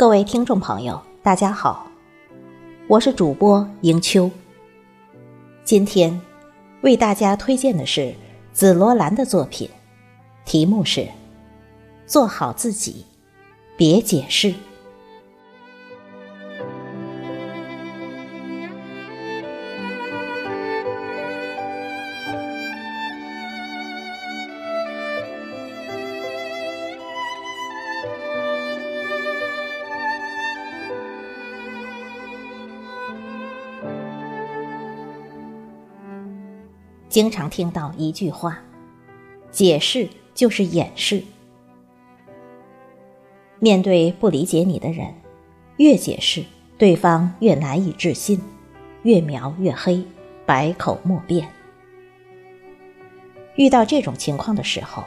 [0.00, 1.86] 各位听众朋友，大家好，
[2.88, 4.30] 我是主播迎秋。
[5.62, 6.18] 今天
[6.80, 8.14] 为大家推荐的是
[8.50, 9.68] 紫罗兰的作品，
[10.46, 11.06] 题目是
[12.08, 13.04] “做好自己，
[13.76, 14.54] 别解释”。
[37.10, 38.62] 经常听到一句话
[39.50, 41.20] ：“解释就是掩饰。”
[43.58, 45.12] 面对不理解你的人，
[45.78, 46.44] 越解释，
[46.78, 48.40] 对方越难以置信，
[49.02, 50.02] 越描越黑，
[50.46, 51.46] 百口莫辩。
[53.56, 55.02] 遇到这种情况的时候，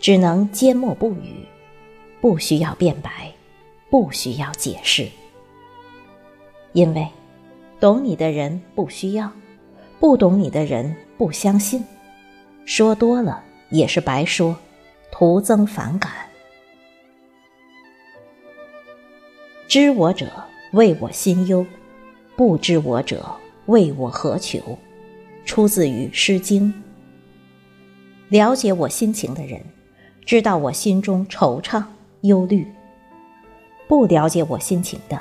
[0.00, 1.46] 只能缄默不语，
[2.20, 3.32] 不需要辩白，
[3.88, 5.08] 不需要解释，
[6.72, 7.08] 因为
[7.78, 9.30] 懂你的人不需要，
[10.00, 10.94] 不懂你的人。
[11.16, 11.84] 不相信，
[12.64, 14.56] 说多了也是白说，
[15.12, 16.10] 徒增反感。
[19.68, 20.26] 知我者
[20.72, 21.64] 谓我心忧，
[22.36, 23.24] 不知我者
[23.66, 24.60] 谓我何求。
[25.44, 26.72] 出自于《诗经》。
[28.28, 29.60] 了解我心情的人，
[30.24, 31.84] 知道我心中惆怅
[32.22, 32.64] 忧虑；
[33.86, 35.20] 不了解我心情的，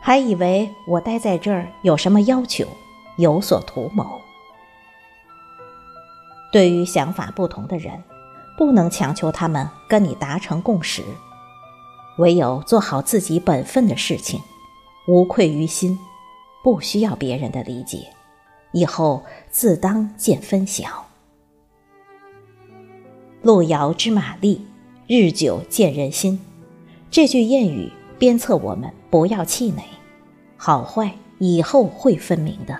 [0.00, 2.64] 还以为我待在这儿有什么要求，
[3.18, 4.20] 有所图谋。
[6.56, 8.02] 对于想法不同的人，
[8.56, 11.02] 不能强求他们跟你达成共识，
[12.16, 14.40] 唯有做好自己本分的事情，
[15.06, 15.98] 无愧于心，
[16.64, 18.06] 不需要别人的理解，
[18.72, 21.04] 以后自当见分晓。
[23.42, 24.66] 路遥知马力，
[25.06, 26.40] 日久见人心。
[27.10, 29.82] 这句谚语鞭策我们不要气馁，
[30.56, 32.78] 好坏以后会分明的，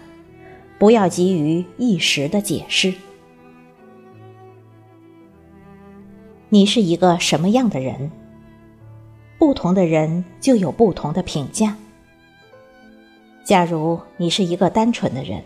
[0.79, 2.95] 不要急于一时的解释。
[6.49, 8.11] 你是一个什么样的人？
[9.37, 11.77] 不同的人就有不同的评价。
[13.45, 15.43] 假如你是一个单纯的人，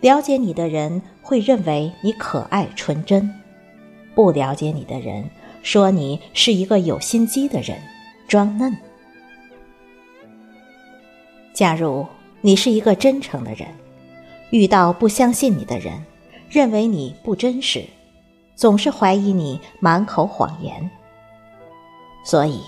[0.00, 3.28] 了解你的人会认为你可爱纯真；
[4.14, 5.24] 不了解你的人
[5.62, 7.78] 说你是一个有心机的人，
[8.28, 8.76] 装嫩。
[11.54, 12.06] 假如
[12.42, 13.66] 你是一个真诚的人，
[14.50, 16.04] 遇到不相信你的人，
[16.50, 17.84] 认为你不真实。
[18.54, 20.90] 总是怀疑你满口谎言，
[22.24, 22.62] 所以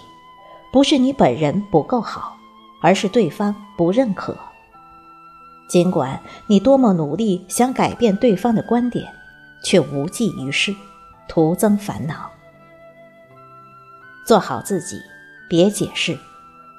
[0.73, 2.37] 不是你本人不够好，
[2.83, 4.37] 而是对方不认可。
[5.69, 9.07] 尽管你多么努力想改变对方的观点，
[9.63, 10.75] 却无济于事，
[11.29, 12.31] 徒增烦恼。
[14.27, 15.01] 做好自己，
[15.49, 16.19] 别解释，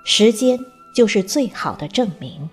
[0.03, 0.59] 时间
[0.94, 2.50] 就是最好的证明。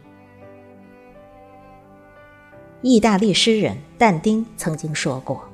[2.81, 5.48] 意大利诗人但丁曾经说过。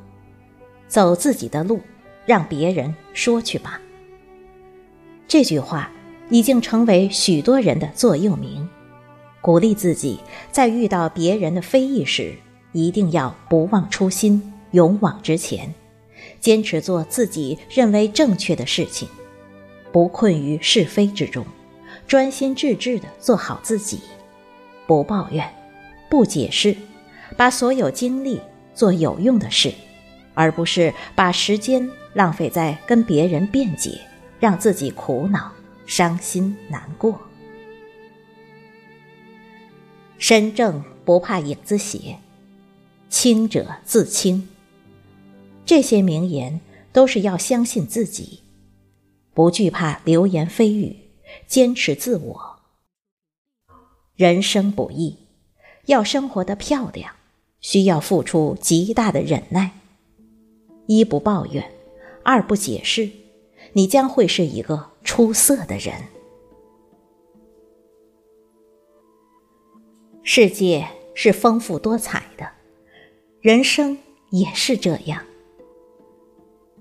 [0.90, 1.80] 走自己的路，
[2.26, 3.80] 让别人说去吧。
[5.28, 5.88] 这句话
[6.30, 8.68] 已经成为许多人的座右铭，
[9.40, 10.18] 鼓励自己
[10.50, 12.34] 在遇到别人的非议时，
[12.72, 15.72] 一定要不忘初心，勇往直前，
[16.40, 19.08] 坚持做自己认为正确的事情，
[19.92, 21.46] 不困于是非之中，
[22.08, 24.00] 专心致志地做好自己，
[24.88, 25.48] 不抱怨，
[26.10, 26.76] 不解释，
[27.36, 28.40] 把所有精力
[28.74, 29.72] 做有用的事。
[30.40, 34.00] 而不是把时间浪费在跟别人辩解，
[34.38, 35.52] 让自己苦恼、
[35.84, 37.20] 伤心、难过。
[40.16, 42.16] 身正不怕影子斜，
[43.10, 44.48] 清者自清。
[45.66, 48.40] 这些名言都是要相信自己，
[49.34, 50.96] 不惧怕流言蜚语，
[51.46, 52.60] 坚持自我。
[54.16, 55.18] 人生不易，
[55.84, 57.14] 要生活的漂亮，
[57.60, 59.72] 需要付出极大的忍耐。
[60.92, 61.70] 一不抱怨，
[62.24, 63.08] 二不解释，
[63.74, 65.94] 你将会是一个出色的人。
[70.24, 72.50] 世界是丰富多彩的，
[73.40, 73.98] 人生
[74.30, 75.22] 也是这样。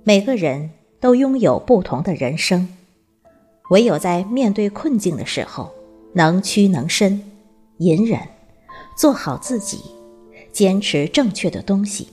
[0.03, 2.67] 每个人都拥有不同的人生，
[3.69, 5.71] 唯有在面对困境的时候，
[6.13, 7.31] 能屈能伸，
[7.77, 8.19] 隐忍，
[8.97, 9.77] 做好自己，
[10.51, 12.07] 坚持正确的东西，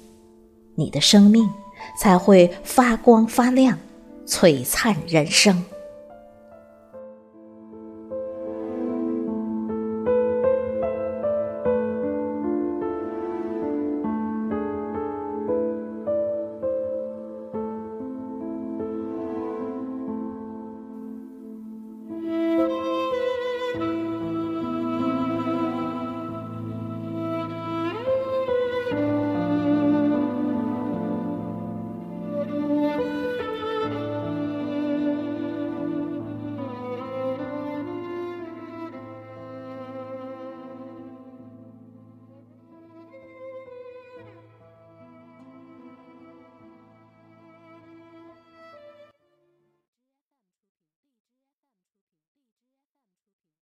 [0.75, 1.51] 你的生命。
[1.99, 3.79] 才会发光发亮，
[4.27, 5.65] 璀璨人生。